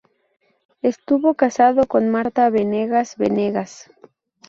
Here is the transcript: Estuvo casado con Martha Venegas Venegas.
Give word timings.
Estuvo 0.81 1.35
casado 1.35 1.85
con 1.85 2.09
Martha 2.09 2.49
Venegas 2.49 3.15
Venegas. 3.17 3.91